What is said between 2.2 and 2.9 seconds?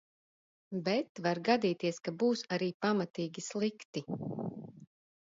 būs arī